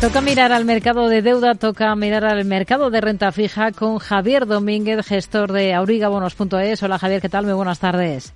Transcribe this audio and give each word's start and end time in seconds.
Toca 0.00 0.20
mirar 0.20 0.52
al 0.52 0.66
mercado 0.66 1.08
de 1.08 1.22
deuda, 1.22 1.54
toca 1.54 1.96
mirar 1.96 2.26
al 2.26 2.44
mercado 2.44 2.90
de 2.90 3.00
renta 3.00 3.32
fija 3.32 3.72
con 3.72 3.96
Javier 3.96 4.44
Domínguez, 4.46 5.06
gestor 5.06 5.52
de 5.52 5.72
aurigabonos.es. 5.72 6.82
Hola 6.82 6.98
Javier, 6.98 7.22
¿qué 7.22 7.30
tal? 7.30 7.46
Muy 7.46 7.54
buenas 7.54 7.78
tardes. 7.80 8.34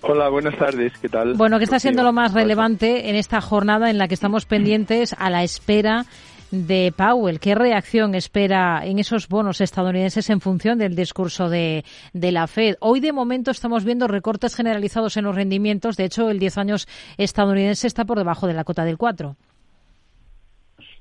Hola, 0.00 0.30
buenas 0.30 0.56
tardes, 0.58 0.94
¿qué 1.02 1.10
tal? 1.10 1.34
Bueno, 1.34 1.58
¿qué 1.58 1.64
está 1.64 1.78
siendo 1.78 2.02
lo 2.02 2.14
más 2.14 2.32
relevante 2.32 3.10
en 3.10 3.16
esta 3.16 3.42
jornada 3.42 3.90
en 3.90 3.98
la 3.98 4.08
que 4.08 4.14
estamos 4.14 4.46
pendientes 4.46 5.14
a 5.18 5.28
la 5.28 5.42
espera 5.42 6.06
de 6.50 6.94
Powell? 6.96 7.40
¿Qué 7.40 7.54
reacción 7.54 8.14
espera 8.14 8.80
en 8.82 8.98
esos 8.98 9.28
bonos 9.28 9.60
estadounidenses 9.60 10.30
en 10.30 10.40
función 10.40 10.78
del 10.78 10.96
discurso 10.96 11.50
de, 11.50 11.84
de, 12.14 12.32
la 12.32 12.46
Fed? 12.46 12.76
Hoy, 12.80 13.00
de 13.00 13.12
momento, 13.12 13.50
estamos 13.50 13.84
viendo 13.84 14.08
recortes 14.08 14.56
generalizados 14.56 15.18
en 15.18 15.24
los 15.24 15.36
rendimientos. 15.36 15.98
De 15.98 16.06
hecho, 16.06 16.30
el 16.30 16.38
10 16.38 16.56
años 16.56 16.88
estadounidense 17.18 17.86
está 17.86 18.06
por 18.06 18.16
debajo 18.16 18.46
de 18.46 18.54
la 18.54 18.64
cota 18.64 18.86
del 18.86 18.96
4. 18.96 19.36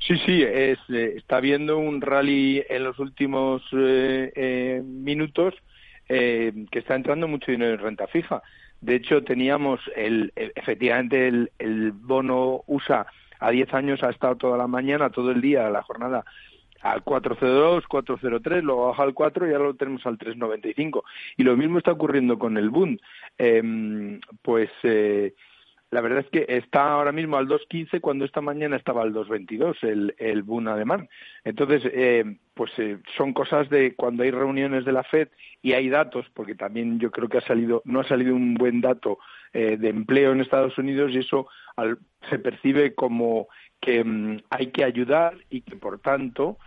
Sí, 0.09 0.17
sí, 0.25 0.41
es, 0.41 0.79
eh, 0.89 1.13
está 1.17 1.37
habiendo 1.37 1.77
un 1.77 2.01
rally 2.01 2.63
en 2.67 2.83
los 2.83 2.97
últimos 2.97 3.61
eh, 3.73 4.31
eh, 4.35 4.81
minutos 4.83 5.53
que 6.07 6.65
está 6.71 6.95
entrando 6.95 7.27
mucho 7.27 7.51
dinero 7.51 7.75
en 7.75 7.79
renta 7.79 8.07
fija. 8.07 8.41
De 8.81 8.95
hecho, 8.95 9.23
teníamos 9.23 9.79
el, 9.95 10.33
efectivamente 10.35 11.27
el, 11.27 11.51
el 11.59 11.91
bono 11.91 12.63
USA 12.65 13.05
a 13.39 13.51
10 13.51 13.71
años 13.75 14.01
ha 14.01 14.09
estado 14.09 14.35
toda 14.35 14.57
la 14.57 14.65
mañana, 14.65 15.11
todo 15.11 15.29
el 15.29 15.39
día, 15.39 15.69
la 15.69 15.83
jornada 15.83 16.25
al 16.81 17.03
402, 17.03 17.85
403, 17.85 18.63
luego 18.63 18.87
baja 18.87 19.03
al 19.03 19.13
4 19.13 19.47
y 19.47 19.53
ahora 19.53 19.65
lo 19.65 19.75
tenemos 19.75 20.03
al 20.07 20.17
395. 20.17 21.03
Y 21.37 21.43
lo 21.43 21.55
mismo 21.55 21.77
está 21.77 21.91
ocurriendo 21.91 22.39
con 22.39 22.57
el 22.57 22.71
Bund. 22.71 22.99
Eh, 23.37 24.19
pues 24.41 24.71
eh, 24.81 25.35
la 25.91 26.01
verdad 26.01 26.19
es 26.19 26.29
que 26.29 26.45
está 26.47 26.91
ahora 26.91 27.11
mismo 27.11 27.37
al 27.37 27.47
2.15 27.47 27.99
cuando 27.99 28.25
esta 28.25 28.41
mañana 28.41 28.75
estaba 28.75 29.01
al 29.01 29.13
2.22 29.13 29.75
el, 29.83 30.15
el 30.19 30.43
boom 30.43 30.67
alemán. 30.67 31.09
Entonces, 31.43 31.81
eh, 31.91 32.37
pues 32.53 32.71
eh, 32.77 32.99
son 33.17 33.33
cosas 33.33 33.69
de 33.69 33.95
cuando 33.95 34.23
hay 34.23 34.31
reuniones 34.31 34.85
de 34.85 34.91
la 34.91 35.03
Fed 35.03 35.29
y 35.63 35.73
hay 35.73 35.89
datos, 35.89 36.27
porque 36.33 36.53
también 36.53 36.99
yo 36.99 37.09
creo 37.09 37.27
que 37.27 37.39
ha 37.39 37.47
salido, 37.47 37.81
no 37.85 38.01
ha 38.01 38.07
salido 38.07 38.35
un 38.35 38.53
buen 38.53 38.81
dato 38.81 39.17
eh, 39.53 39.77
de 39.77 39.89
empleo 39.89 40.31
en 40.31 40.41
Estados 40.41 40.77
Unidos 40.77 41.11
y 41.11 41.19
eso 41.19 41.47
al, 41.75 41.97
se 42.29 42.37
percibe 42.37 42.93
como 42.93 43.47
que 43.81 44.03
mm, 44.03 44.41
hay 44.51 44.67
que 44.67 44.83
ayudar 44.83 45.37
y 45.49 45.61
que 45.61 45.75
por 45.75 45.99
tanto 45.99 46.57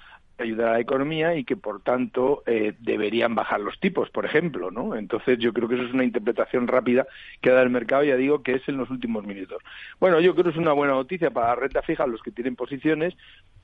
ayudar 0.43 0.69
a 0.69 0.73
la 0.73 0.81
economía 0.81 1.35
y 1.35 1.45
que 1.45 1.57
por 1.57 1.83
tanto 1.83 2.43
eh, 2.47 2.75
deberían 2.79 3.35
bajar 3.35 3.61
los 3.61 3.79
tipos, 3.81 4.11
por 4.11 4.25
ejemplo, 4.25 4.71
¿no? 4.71 4.97
Entonces 4.97 5.39
yo 5.39 5.53
creo 5.53 5.69
que 5.69 5.77
eso 5.77 5.85
es 5.85 5.95
una 5.95 6.05
interpretación 6.05 6.69
rápida 6.69 7.07
que 7.41 7.51
da 7.51 7.62
el 7.62 7.71
mercado, 7.71 8.05
ya 8.05 8.17
digo 8.17 8.43
que 8.43 8.55
es 8.55 8.69
en 8.69 8.77
los 8.77 8.91
últimos 8.91 9.25
minutos. 9.25 9.63
Bueno, 10.01 10.20
yo 10.20 10.35
creo 10.35 10.45
que 10.45 10.51
es 10.51 10.57
una 10.57 10.73
buena 10.73 10.95
noticia 10.95 11.31
para 11.31 11.48
la 11.48 11.55
renta 11.57 11.83
fija, 11.83 12.07
los 12.07 12.23
que 12.23 12.31
tienen 12.31 12.57
posiciones, 12.57 13.15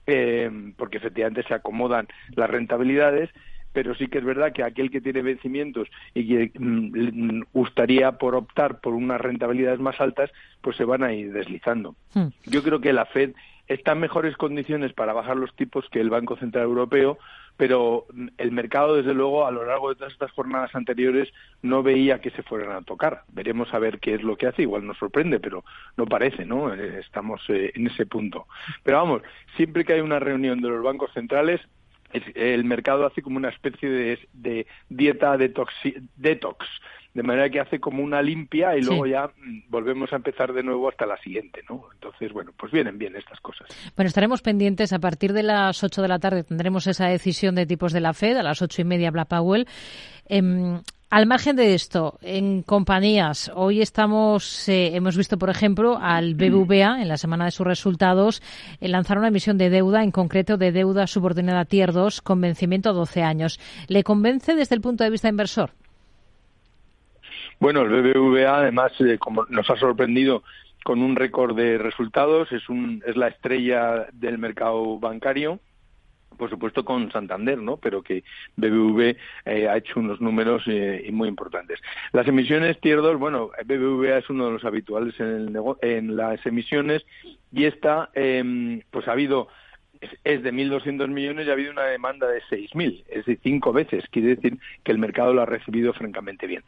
eh, 0.06 0.50
porque 0.76 0.98
efectivamente 0.98 1.42
se 1.42 1.54
acomodan 1.54 2.08
las 2.34 2.48
rentabilidades 2.48 3.30
pero 3.72 3.94
sí 3.94 4.08
que 4.08 4.18
es 4.18 4.24
verdad 4.24 4.52
que 4.52 4.62
aquel 4.62 4.90
que 4.90 5.00
tiene 5.00 5.22
vencimientos 5.22 5.88
y 6.14 6.26
que 6.28 6.58
mm, 6.58 7.42
gustaría 7.52 8.12
por 8.12 8.34
optar 8.34 8.80
por 8.80 8.94
unas 8.94 9.20
rentabilidades 9.20 9.80
más 9.80 10.00
altas, 10.00 10.30
pues 10.60 10.76
se 10.76 10.84
van 10.84 11.02
a 11.02 11.12
ir 11.12 11.32
deslizando. 11.32 11.94
Hmm. 12.14 12.28
Yo 12.46 12.62
creo 12.62 12.80
que 12.80 12.92
la 12.92 13.06
Fed 13.06 13.32
está 13.68 13.92
en 13.92 14.00
mejores 14.00 14.36
condiciones 14.36 14.92
para 14.94 15.12
bajar 15.12 15.36
los 15.36 15.54
tipos 15.54 15.88
que 15.90 16.00
el 16.00 16.10
Banco 16.10 16.36
Central 16.36 16.64
Europeo, 16.64 17.18
pero 17.56 18.06
el 18.38 18.52
mercado, 18.52 18.96
desde 18.96 19.14
luego, 19.14 19.46
a 19.46 19.50
lo 19.50 19.64
largo 19.64 19.90
de 19.90 19.96
todas 19.96 20.12
estas 20.12 20.30
jornadas 20.30 20.74
anteriores 20.74 21.28
no 21.60 21.82
veía 21.82 22.20
que 22.20 22.30
se 22.30 22.42
fueran 22.42 22.72
a 22.72 22.82
tocar. 22.82 23.24
Veremos 23.32 23.74
a 23.74 23.78
ver 23.78 23.98
qué 23.98 24.14
es 24.14 24.22
lo 24.22 24.36
que 24.36 24.46
hace. 24.46 24.62
Igual 24.62 24.86
nos 24.86 24.96
sorprende, 24.96 25.40
pero 25.40 25.64
no 25.96 26.06
parece, 26.06 26.46
¿no? 26.46 26.72
Eh, 26.72 27.00
estamos 27.00 27.42
eh, 27.48 27.72
en 27.74 27.88
ese 27.88 28.06
punto. 28.06 28.46
Pero 28.84 28.98
vamos, 28.98 29.22
siempre 29.56 29.84
que 29.84 29.94
hay 29.94 30.00
una 30.00 30.20
reunión 30.20 30.60
de 30.60 30.68
los 30.68 30.82
bancos 30.82 31.12
centrales, 31.12 31.60
el 32.12 32.64
mercado 32.64 33.06
hace 33.06 33.22
como 33.22 33.36
una 33.36 33.50
especie 33.50 33.88
de, 33.88 34.18
de 34.32 34.66
dieta 34.88 35.36
detox, 35.36 35.74
detox 36.16 36.66
de 37.14 37.24
manera 37.24 37.50
que 37.50 37.58
hace 37.58 37.80
como 37.80 38.04
una 38.04 38.22
limpia 38.22 38.76
y 38.76 38.82
luego 38.82 39.04
ya 39.06 39.26
mm, 39.26 39.62
volvemos 39.68 40.12
a 40.12 40.16
empezar 40.16 40.52
de 40.52 40.62
nuevo 40.62 40.88
hasta 40.88 41.04
la 41.04 41.16
siguiente, 41.18 41.62
¿no? 41.68 41.86
Entonces, 41.92 42.32
bueno, 42.32 42.52
pues 42.56 42.70
vienen 42.70 42.96
bien 42.96 43.16
estas 43.16 43.40
cosas. 43.40 43.66
Bueno, 43.96 44.06
estaremos 44.06 44.40
pendientes 44.40 44.92
a 44.92 45.00
partir 45.00 45.32
de 45.32 45.42
las 45.42 45.82
8 45.82 46.00
de 46.02 46.08
la 46.08 46.20
tarde, 46.20 46.44
tendremos 46.44 46.86
esa 46.86 47.08
decisión 47.08 47.56
de 47.56 47.66
tipos 47.66 47.92
de 47.92 48.00
la 48.00 48.12
Fed, 48.12 48.36
a 48.36 48.42
las 48.44 48.62
ocho 48.62 48.82
y 48.82 48.84
media 48.84 49.10
Black 49.10 49.28
Powell. 49.28 49.66
Em, 50.26 50.80
al 51.10 51.26
margen 51.26 51.56
de 51.56 51.74
esto, 51.74 52.18
en 52.20 52.62
compañías, 52.62 53.50
hoy 53.54 53.80
estamos, 53.80 54.68
eh, 54.68 54.94
hemos 54.94 55.16
visto, 55.16 55.38
por 55.38 55.48
ejemplo, 55.48 55.98
al 55.98 56.34
BBVA, 56.36 57.00
en 57.00 57.08
la 57.08 57.16
semana 57.16 57.46
de 57.46 57.50
sus 57.50 57.66
resultados, 57.66 58.42
eh, 58.80 58.88
lanzar 58.88 59.18
una 59.18 59.28
emisión 59.28 59.56
de 59.56 59.70
deuda, 59.70 60.02
en 60.02 60.10
concreto 60.10 60.58
de 60.58 60.70
deuda 60.70 61.06
subordinada 61.06 61.64
Tier 61.64 61.92
2, 61.92 62.20
con 62.20 62.40
vencimiento 62.40 62.90
a 62.90 62.92
12 62.92 63.22
años. 63.22 63.58
¿Le 63.88 64.04
convence 64.04 64.54
desde 64.54 64.74
el 64.74 64.82
punto 64.82 65.04
de 65.04 65.10
vista 65.10 65.28
inversor? 65.28 65.70
Bueno, 67.58 67.82
el 67.82 67.88
BBVA 67.88 68.58
además, 68.58 68.92
eh, 69.00 69.16
como 69.18 69.46
nos 69.48 69.68
ha 69.70 69.76
sorprendido 69.76 70.42
con 70.84 71.02
un 71.02 71.16
récord 71.16 71.56
de 71.56 71.78
resultados, 71.78 72.52
es, 72.52 72.68
un, 72.68 73.02
es 73.06 73.16
la 73.16 73.28
estrella 73.28 74.06
del 74.12 74.38
mercado 74.38 74.98
bancario 74.98 75.58
por 76.36 76.50
supuesto 76.50 76.84
con 76.84 77.10
Santander, 77.10 77.58
¿no? 77.58 77.76
Pero 77.76 78.02
que 78.02 78.22
BBV 78.56 79.16
eh, 79.44 79.68
ha 79.68 79.76
hecho 79.76 80.00
unos 80.00 80.20
números 80.20 80.62
eh, 80.66 81.08
muy 81.12 81.28
importantes. 81.28 81.80
Las 82.12 82.28
emisiones 82.28 82.80
Tier 82.80 82.98
2, 83.00 83.18
bueno, 83.18 83.50
BBVA 83.64 84.18
es 84.18 84.30
uno 84.30 84.46
de 84.46 84.52
los 84.52 84.64
habituales 84.64 85.18
en, 85.20 85.26
el 85.26 85.58
en 85.82 86.16
las 86.16 86.44
emisiones 86.46 87.04
y 87.52 87.64
esta, 87.64 88.10
em, 88.14 88.82
pues 88.90 89.08
ha 89.08 89.12
habido 89.12 89.48
es 90.22 90.44
de 90.44 90.52
1.200 90.52 91.08
millones 91.08 91.46
y 91.46 91.50
ha 91.50 91.54
habido 91.54 91.72
una 91.72 91.82
demanda 91.82 92.28
de 92.28 92.40
6.000, 92.42 93.02
es 93.08 93.16
decir, 93.16 93.40
cinco 93.42 93.72
veces. 93.72 94.04
Quiere 94.12 94.36
decir 94.36 94.56
que 94.84 94.92
el 94.92 94.98
mercado 94.98 95.34
lo 95.34 95.42
ha 95.42 95.46
recibido 95.46 95.92
francamente 95.92 96.46
bien 96.46 96.62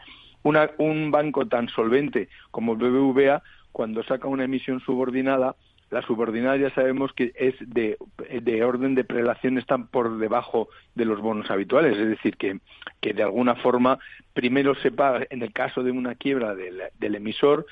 un 0.78 1.10
banco 1.10 1.46
tan 1.46 1.68
solvente 1.68 2.28
como 2.50 2.76
BBVA, 2.76 3.42
cuando 3.72 4.02
saca 4.02 4.26
una 4.26 4.44
emisión 4.44 4.80
subordinada, 4.80 5.54
la 5.90 6.02
subordinada 6.02 6.56
ya 6.56 6.70
sabemos 6.74 7.12
que 7.12 7.32
es 7.34 7.54
de, 7.60 7.98
de 8.42 8.64
orden 8.64 8.94
de 8.94 9.04
prelación, 9.04 9.58
están 9.58 9.88
por 9.88 10.18
debajo 10.18 10.68
de 10.94 11.04
los 11.04 11.20
bonos 11.20 11.50
habituales, 11.50 11.96
es 11.98 12.08
decir, 12.08 12.36
que, 12.36 12.60
que 13.00 13.12
de 13.12 13.24
alguna 13.24 13.56
forma 13.56 13.98
primero 14.32 14.74
se 14.76 14.92
paga, 14.92 15.26
en 15.30 15.42
el 15.42 15.52
caso 15.52 15.82
de 15.82 15.90
una 15.90 16.14
quiebra 16.14 16.54
del, 16.54 16.82
del 16.98 17.14
emisor, 17.16 17.66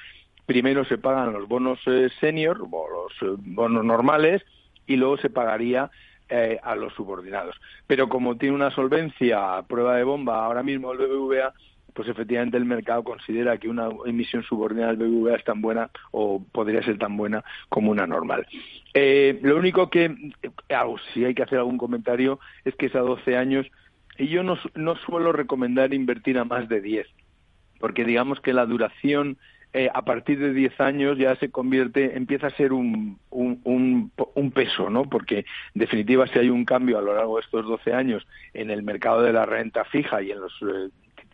primero 0.46 0.84
se 0.84 0.98
pagan 0.98 1.32
los 1.32 1.46
bonos 1.46 1.78
eh, 1.86 2.08
senior 2.20 2.66
o 2.70 2.86
los 2.88 3.12
eh, 3.22 3.36
bonos 3.38 3.84
normales 3.84 4.42
y 4.86 4.96
luego 4.96 5.18
se 5.18 5.30
pagaría 5.30 5.90
eh, 6.30 6.58
a 6.62 6.74
los 6.74 6.94
subordinados. 6.94 7.54
Pero 7.86 8.08
como 8.08 8.36
tiene 8.36 8.54
una 8.54 8.70
solvencia 8.70 9.58
a 9.58 9.62
prueba 9.66 9.96
de 9.96 10.04
bomba 10.04 10.44
ahora 10.44 10.62
mismo 10.62 10.92
el 10.92 10.98
BBVA, 10.98 11.52
pues 11.94 12.08
efectivamente 12.08 12.56
el 12.56 12.64
mercado 12.64 13.02
considera 13.02 13.58
que 13.58 13.68
una 13.68 13.88
emisión 14.06 14.42
subordinada 14.42 14.94
del 14.94 15.08
BBVA 15.08 15.36
es 15.36 15.44
tan 15.44 15.60
buena 15.60 15.90
o 16.10 16.42
podría 16.52 16.82
ser 16.82 16.98
tan 16.98 17.16
buena 17.16 17.44
como 17.68 17.90
una 17.90 18.06
normal. 18.06 18.46
Eh, 18.94 19.38
lo 19.42 19.56
único 19.56 19.90
que, 19.90 20.14
si 21.12 21.24
hay 21.24 21.34
que 21.34 21.42
hacer 21.42 21.58
algún 21.58 21.78
comentario, 21.78 22.40
es 22.64 22.74
que 22.76 22.86
es 22.86 22.94
a 22.94 23.00
12 23.00 23.36
años 23.36 23.66
y 24.18 24.28
yo 24.28 24.42
no, 24.42 24.58
no 24.74 24.96
suelo 24.96 25.32
recomendar 25.32 25.94
invertir 25.94 26.38
a 26.38 26.44
más 26.44 26.68
de 26.68 26.80
10, 26.80 27.06
porque 27.78 28.04
digamos 28.04 28.40
que 28.40 28.52
la 28.52 28.66
duración 28.66 29.38
eh, 29.74 29.90
a 29.92 30.02
partir 30.02 30.38
de 30.38 30.54
10 30.54 30.80
años 30.80 31.18
ya 31.18 31.36
se 31.36 31.50
convierte, 31.50 32.16
empieza 32.16 32.46
a 32.46 32.56
ser 32.56 32.72
un, 32.72 33.18
un, 33.30 33.60
un, 33.64 34.12
un, 34.34 34.50
peso, 34.50 34.88
¿no? 34.88 35.04
Porque, 35.04 35.40
en 35.40 35.80
definitiva, 35.80 36.26
si 36.26 36.38
hay 36.38 36.48
un 36.48 36.64
cambio 36.64 36.98
a 36.98 37.02
lo 37.02 37.14
largo 37.14 37.36
de 37.36 37.42
estos 37.42 37.66
12 37.66 37.92
años 37.92 38.26
en 38.54 38.70
el 38.70 38.82
mercado 38.82 39.22
de 39.22 39.32
la 39.32 39.44
renta 39.44 39.84
fija 39.84 40.22
y 40.22 40.30
en 40.30 40.40
los 40.40 40.52
eh, 40.62 40.88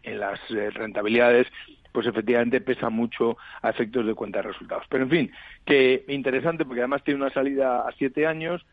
en 0.05 0.21
las 0.21 0.39
eh, 0.51 0.71
rentabilidades, 0.71 1.47
pues 1.93 2.07
efectivamente 2.07 2.61
pesa 2.61 2.91
mucho 2.91 3.37
a 3.63 3.71
efectos 3.71 4.07
de 4.07 4.15
cuenta 4.15 4.39
de 4.41 4.49
resultados. 4.49 4.85
Pero 4.89 5.05
en 5.05 5.11
fin, 5.11 5.33
que 5.65 6.05
interesante 6.09 6.65
porque 6.65 6.81
además 6.81 7.05
tiene 7.05 7.21
una 7.21 7.33
salida 7.33 7.87
a 7.87 7.93
siete 7.93 8.27
años 8.27 8.65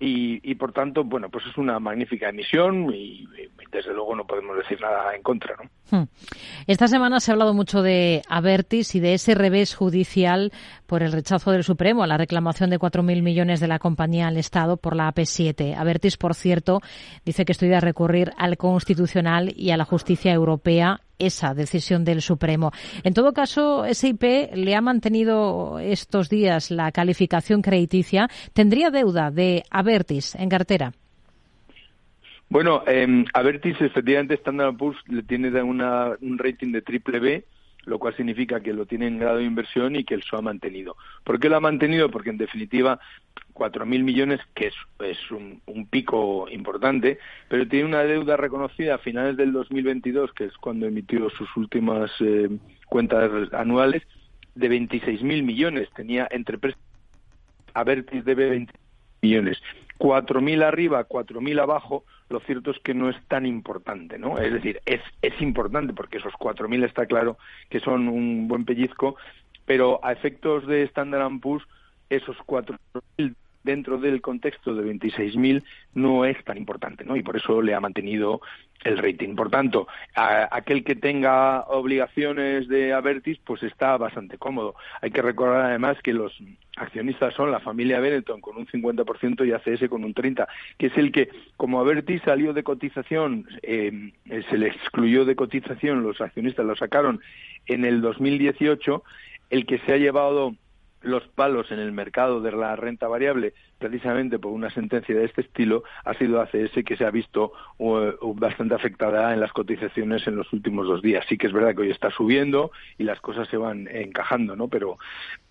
y, 0.00 0.40
y, 0.48 0.54
por 0.54 0.72
tanto, 0.72 1.02
bueno, 1.02 1.28
pues 1.28 1.44
es 1.46 1.56
una 1.56 1.80
magnífica 1.80 2.28
emisión 2.28 2.88
y, 2.94 3.26
desde 3.72 3.92
luego 3.92 4.14
no 4.14 4.26
podemos 4.26 4.56
decir 4.56 4.80
nada 4.80 5.14
en 5.14 5.22
contra, 5.22 5.56
¿no? 5.56 5.70
Hmm. 5.90 6.06
Esta 6.66 6.86
semana 6.86 7.20
se 7.20 7.30
ha 7.30 7.34
hablado 7.34 7.52
mucho 7.52 7.82
de 7.82 8.22
Avertis 8.28 8.94
y 8.94 9.00
de 9.00 9.14
ese 9.14 9.34
revés 9.34 9.74
judicial 9.74 10.52
por 10.88 11.02
el 11.02 11.12
rechazo 11.12 11.52
del 11.52 11.62
Supremo 11.62 12.02
a 12.02 12.06
la 12.06 12.16
reclamación 12.16 12.70
de 12.70 12.78
4.000 12.78 13.22
millones 13.22 13.60
de 13.60 13.68
la 13.68 13.78
compañía 13.78 14.26
al 14.26 14.38
Estado 14.38 14.78
por 14.78 14.96
la 14.96 15.12
AP7. 15.12 15.76
Avertis, 15.76 16.16
por 16.16 16.34
cierto, 16.34 16.80
dice 17.26 17.44
que 17.44 17.52
estudia 17.52 17.78
recurrir 17.78 18.32
al 18.38 18.56
Constitucional 18.56 19.52
y 19.54 19.70
a 19.70 19.76
la 19.76 19.84
justicia 19.84 20.32
europea 20.32 21.02
esa 21.18 21.52
decisión 21.52 22.04
del 22.04 22.22
Supremo. 22.22 22.72
En 23.04 23.12
todo 23.12 23.34
caso, 23.34 23.84
SIP 23.92 24.22
le 24.54 24.74
ha 24.74 24.80
mantenido 24.80 25.78
estos 25.78 26.30
días 26.30 26.70
la 26.70 26.90
calificación 26.90 27.60
crediticia. 27.60 28.28
¿Tendría 28.54 28.90
deuda 28.90 29.30
de 29.30 29.64
Avertis 29.70 30.34
en 30.36 30.48
cartera? 30.48 30.92
Bueno, 32.48 32.82
eh, 32.86 33.24
Avertis 33.34 33.78
efectivamente 33.80 34.34
Standard 34.34 34.74
Poor's 34.74 34.98
le 35.06 35.22
tiene 35.22 35.62
una, 35.62 36.16
un 36.22 36.38
rating 36.38 36.72
de 36.72 36.80
triple 36.80 37.20
B, 37.20 37.44
lo 37.88 37.98
cual 37.98 38.14
significa 38.14 38.60
que 38.60 38.72
lo 38.72 38.86
tiene 38.86 39.06
en 39.06 39.18
grado 39.18 39.38
de 39.38 39.44
inversión 39.44 39.96
y 39.96 40.04
que 40.04 40.14
él 40.14 40.22
se 40.28 40.36
ha 40.36 40.42
mantenido. 40.42 40.96
¿Por 41.24 41.40
qué 41.40 41.48
lo 41.48 41.56
ha 41.56 41.60
mantenido? 41.60 42.10
Porque 42.10 42.30
en 42.30 42.38
definitiva 42.38 43.00
4.000 43.54 44.02
millones, 44.02 44.40
que 44.54 44.66
es, 44.66 45.30
un, 45.30 45.86
pico 45.90 46.48
importante, 46.50 47.18
pero 47.48 47.66
tiene 47.66 47.86
una 47.86 48.02
deuda 48.02 48.36
reconocida 48.36 48.96
a 48.96 48.98
finales 48.98 49.36
del 49.36 49.52
2022, 49.52 50.32
que 50.32 50.44
es 50.44 50.56
cuando 50.58 50.86
emitió 50.86 51.30
sus 51.30 51.48
últimas 51.56 52.10
eh, 52.20 52.48
cuentas 52.86 53.30
anuales, 53.52 54.02
de 54.54 54.70
26.000 54.70 55.42
millones. 55.42 55.88
Tenía 55.94 56.28
entre 56.30 56.58
Avertis 57.74 58.24
debe 58.24 58.50
20 58.50 58.72
millones. 59.22 59.58
4.000 59.98 60.62
arriba, 60.62 61.08
4.000 61.08 61.60
abajo, 61.60 62.04
lo 62.28 62.40
cierto 62.40 62.70
es 62.70 62.78
que 62.80 62.94
no 62.94 63.08
es 63.08 63.16
tan 63.26 63.46
importante, 63.46 64.18
¿no? 64.18 64.38
Es 64.38 64.52
decir, 64.52 64.80
es, 64.84 65.00
es 65.22 65.40
importante 65.40 65.92
porque 65.94 66.18
esos 66.18 66.34
4.000 66.34 66.84
está 66.84 67.06
claro 67.06 67.38
que 67.70 67.80
son 67.80 68.08
un 68.08 68.48
buen 68.48 68.64
pellizco, 68.64 69.16
pero 69.64 70.00
a 70.04 70.12
efectos 70.12 70.66
de 70.66 70.82
Standard 70.84 71.30
Poor's, 71.40 71.64
esos 72.10 72.36
4.000 72.38 73.34
dentro 73.68 73.98
del 73.98 74.22
contexto 74.22 74.74
de 74.74 74.82
26.000 74.82 75.62
no 75.92 76.24
es 76.24 76.42
tan 76.42 76.56
importante, 76.56 77.04
¿no? 77.04 77.16
Y 77.16 77.22
por 77.22 77.36
eso 77.36 77.60
le 77.60 77.74
ha 77.74 77.80
mantenido 77.80 78.40
el 78.82 78.96
rating. 78.96 79.36
Por 79.36 79.50
tanto, 79.50 79.86
aquel 80.14 80.84
que 80.84 80.94
tenga 80.94 81.64
obligaciones 81.64 82.66
de 82.68 82.94
Avertis, 82.94 83.38
pues 83.44 83.62
está 83.62 83.98
bastante 83.98 84.38
cómodo. 84.38 84.74
Hay 85.02 85.10
que 85.10 85.20
recordar 85.20 85.66
además 85.66 85.98
que 86.02 86.14
los 86.14 86.32
accionistas 86.76 87.34
son 87.34 87.50
la 87.50 87.60
familia 87.60 88.00
Benetton 88.00 88.40
con 88.40 88.56
un 88.56 88.66
50% 88.66 89.46
y 89.46 89.52
ACS 89.52 89.90
con 89.90 90.02
un 90.02 90.14
30%, 90.14 90.46
que 90.78 90.86
es 90.86 90.96
el 90.96 91.12
que, 91.12 91.28
como 91.58 91.78
Avertis 91.78 92.22
salió 92.22 92.54
de 92.54 92.62
cotización, 92.62 93.46
eh, 93.62 94.12
se 94.48 94.56
le 94.56 94.68
excluyó 94.68 95.26
de 95.26 95.36
cotización, 95.36 96.02
los 96.02 96.22
accionistas 96.22 96.64
lo 96.64 96.74
sacaron 96.74 97.20
en 97.66 97.84
el 97.84 98.00
2018, 98.00 99.04
el 99.50 99.66
que 99.66 99.78
se 99.80 99.92
ha 99.92 99.98
llevado 99.98 100.54
los 101.02 101.26
palos 101.28 101.70
en 101.70 101.78
el 101.78 101.92
mercado 101.92 102.40
de 102.40 102.52
la 102.52 102.74
renta 102.76 103.06
variable 103.08 103.54
precisamente 103.78 104.38
por 104.38 104.52
una 104.52 104.70
sentencia 104.70 105.14
de 105.14 105.24
este 105.24 105.42
estilo 105.42 105.84
ha 106.04 106.14
sido 106.14 106.40
ACS 106.40 106.84
que 106.84 106.96
se 106.96 107.04
ha 107.04 107.10
visto 107.10 107.52
uh, 107.78 108.34
bastante 108.34 108.74
afectada 108.74 109.32
en 109.32 109.40
las 109.40 109.52
cotizaciones 109.52 110.26
en 110.26 110.36
los 110.36 110.52
últimos 110.52 110.86
dos 110.86 111.00
días. 111.02 111.24
Sí 111.28 111.38
que 111.38 111.46
es 111.46 111.52
verdad 111.52 111.74
que 111.74 111.82
hoy 111.82 111.90
está 111.90 112.10
subiendo 112.10 112.72
y 112.98 113.04
las 113.04 113.20
cosas 113.20 113.48
se 113.48 113.56
van 113.56 113.88
encajando, 113.88 114.56
¿no? 114.56 114.68
Pero 114.68 114.98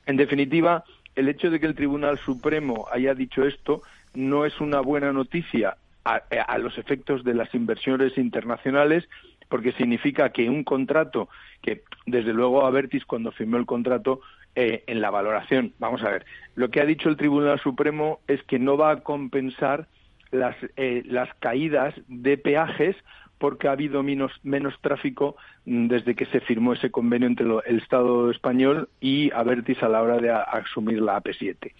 en 0.05 0.17
definitiva, 0.17 0.83
el 1.15 1.29
hecho 1.29 1.49
de 1.49 1.59
que 1.59 1.65
el 1.65 1.75
Tribunal 1.75 2.17
Supremo 2.19 2.87
haya 2.91 3.13
dicho 3.13 3.45
esto 3.45 3.81
no 4.13 4.45
es 4.45 4.59
una 4.59 4.81
buena 4.81 5.13
noticia 5.13 5.77
a, 6.03 6.15
a 6.15 6.57
los 6.57 6.77
efectos 6.77 7.23
de 7.23 7.33
las 7.33 7.53
inversiones 7.53 8.17
internacionales 8.17 9.07
porque 9.49 9.71
significa 9.73 10.29
que 10.31 10.49
un 10.49 10.63
contrato 10.63 11.29
que 11.61 11.83
desde 12.05 12.33
luego 12.33 12.65
Avertis 12.65 13.05
cuando 13.05 13.31
firmó 13.31 13.57
el 13.57 13.65
contrato 13.65 14.21
eh, 14.59 14.83
en 14.87 15.01
la 15.01 15.11
valoración. 15.11 15.71
Vamos 15.77 16.01
a 16.01 16.09
ver, 16.09 16.25
lo 16.55 16.71
que 16.71 16.81
ha 16.81 16.85
dicho 16.85 17.09
el 17.09 17.15
Tribunal 17.15 17.59
Supremo 17.59 18.21
es 18.27 18.41
que 18.45 18.57
no 18.57 18.75
va 18.75 18.89
a 18.89 19.01
compensar 19.01 19.85
las, 20.31 20.55
eh, 20.77 21.03
las 21.05 21.31
caídas 21.35 21.93
de 22.07 22.39
peajes 22.39 22.95
porque 23.37 23.67
ha 23.67 23.73
habido 23.73 24.01
menos, 24.01 24.31
menos 24.41 24.73
tráfico 24.81 25.35
mm, 25.65 25.89
desde 25.89 26.15
que 26.15 26.25
se 26.25 26.39
firmó 26.39 26.73
ese 26.73 26.89
convenio 26.89 27.27
entre 27.27 27.45
el 27.45 27.77
Estado 27.77 28.31
español 28.31 28.89
y 28.99 29.31
Avertis 29.31 29.83
a 29.83 29.89
la 29.89 30.01
hora 30.01 30.17
de 30.17 30.31
asumir 30.31 31.03
la 31.03 31.21
AP7. 31.21 31.73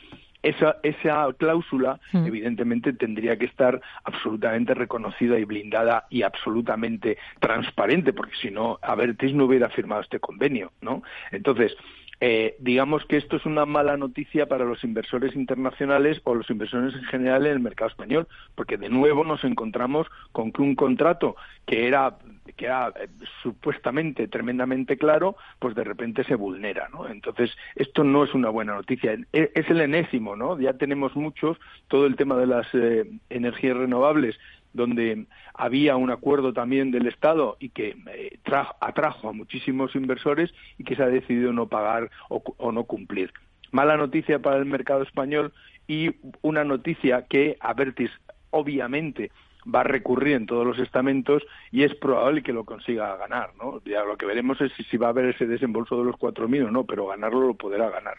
Esa, 0.43 0.77
esa 0.83 1.27
cláusula, 1.35 1.99
mm. 2.13 2.27
evidentemente, 2.27 2.93
tendría 2.93 3.37
que 3.37 3.45
estar 3.45 3.81
absolutamente 4.03 4.75
reconocida 4.75 5.39
y 5.39 5.45
blindada 5.45 6.05
y 6.11 6.21
absolutamente 6.21 7.17
transparente, 7.39 8.13
porque 8.13 8.35
si 8.39 8.51
no, 8.51 8.77
Avertis 8.83 9.33
no 9.33 9.45
hubiera 9.45 9.67
firmado 9.69 10.03
este 10.03 10.19
convenio, 10.19 10.73
¿no? 10.81 11.01
Entonces, 11.31 11.75
eh, 12.19 12.55
digamos 12.59 13.05
que 13.05 13.17
esto 13.17 13.37
es 13.37 13.45
una 13.45 13.65
mala 13.65 13.95
noticia 13.95 14.47
para 14.47 14.65
los 14.65 14.83
inversores 14.83 15.35
internacionales 15.35 16.19
o 16.23 16.33
los 16.33 16.49
inversores 16.49 16.95
en 16.95 17.03
general 17.03 17.45
en 17.45 17.53
el 17.53 17.59
mercado 17.59 17.89
español, 17.89 18.27
porque 18.55 18.77
de 18.77 18.89
nuevo 18.89 19.23
nos 19.23 19.43
encontramos 19.43 20.07
con 20.31 20.51
que 20.51 20.61
un 20.61 20.75
contrato 20.75 21.35
que 21.65 21.87
era 21.87 22.17
que 22.55 22.65
era 22.65 22.93
eh, 22.95 23.07
supuestamente 23.43 24.27
tremendamente 24.27 24.97
claro, 24.97 25.35
pues 25.59 25.75
de 25.75 25.83
repente 25.83 26.23
se 26.23 26.35
vulnera, 26.35 26.87
¿no? 26.91 27.07
Entonces, 27.07 27.51
esto 27.75 28.03
no 28.03 28.23
es 28.23 28.33
una 28.33 28.49
buena 28.49 28.73
noticia. 28.73 29.13
E, 29.33 29.51
es 29.53 29.69
el 29.69 29.81
enésimo, 29.81 30.35
¿no? 30.35 30.59
Ya 30.59 30.73
tenemos 30.73 31.15
muchos, 31.15 31.57
todo 31.87 32.05
el 32.05 32.15
tema 32.15 32.35
de 32.37 32.47
las 32.47 32.67
eh, 32.73 33.05
energías 33.29 33.77
renovables 33.77 34.39
donde 34.77 35.25
había 35.53 35.97
un 35.97 36.11
acuerdo 36.11 36.53
también 36.53 36.91
del 36.91 37.07
Estado 37.07 37.57
y 37.59 37.69
que 37.69 37.97
eh, 38.13 38.39
atrajo 38.79 39.27
a 39.27 39.33
muchísimos 39.33 39.95
inversores 39.95 40.53
y 40.77 40.85
que 40.85 40.95
se 40.95 41.03
ha 41.03 41.07
decidido 41.07 41.51
no 41.51 41.67
pagar 41.67 42.09
o, 42.29 42.71
no 42.71 42.85
cumplir. 42.85 43.33
Mala 43.71 43.97
noticia 43.97 44.39
para 44.39 44.57
el 44.57 44.65
mercado 44.65 45.03
español 45.03 45.51
y 45.87 46.11
una 46.41 46.63
noticia 46.63 47.25
que 47.27 47.57
Avertis 47.59 48.11
obviamente 48.51 49.31
va 49.73 49.81
a 49.81 49.83
recurrir 49.83 50.35
en 50.35 50.45
todos 50.45 50.65
los 50.65 50.79
estamentos 50.79 51.43
y 51.71 51.83
es 51.83 51.93
probable 51.95 52.41
que 52.43 52.53
lo 52.53 52.63
consiga 52.63 53.17
ganar, 53.17 53.51
¿no? 53.57 53.81
Ya 53.83 54.03
lo 54.03 54.15
que 54.15 54.25
veremos 54.25 54.61
es 54.61 54.71
si, 54.89 54.97
va 54.97 55.07
a 55.07 55.09
haber 55.09 55.25
ese 55.25 55.45
desembolso 55.45 55.97
de 55.97 56.05
los 56.05 56.15
4.000 56.15 56.67
o 56.67 56.71
no, 56.71 56.85
pero 56.85 57.07
ganarlo 57.07 57.47
lo 57.47 57.53
podrá 57.55 57.89
ganar. 57.89 58.15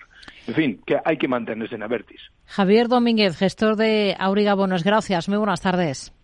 En 0.47 0.55
fin, 0.55 0.81
que 0.85 0.99
hay 1.03 1.17
que 1.17 1.29
mantenerse 1.29 1.77
en 1.77 1.83
Avertis. 1.83 2.21
Javier 2.45 2.89
Domínguez, 2.89 3.39
gestor 3.39 3.77
de 3.77 4.15
Auriga 4.19 4.55
Bonos, 4.55 4.85
gracias. 4.85 5.29
Muy 5.29 5.39
buenas 5.39 5.63
tardes. 5.63 6.18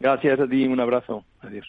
Gracias 0.00 0.40
a 0.40 0.48
ti, 0.48 0.66
un 0.66 0.80
abrazo. 0.80 1.24
Adiós. 1.40 1.66